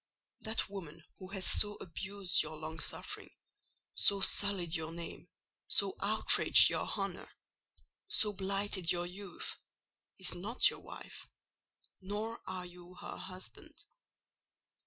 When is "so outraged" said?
5.67-6.71